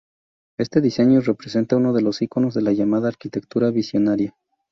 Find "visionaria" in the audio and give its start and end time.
3.69-4.35